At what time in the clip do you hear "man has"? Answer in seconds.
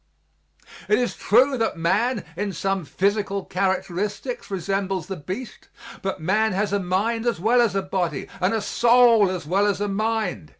6.19-6.73